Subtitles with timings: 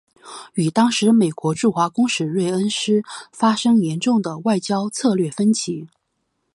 [0.55, 5.87] 与当时美国驻华公使芮恩施发生严重的外交策略分歧。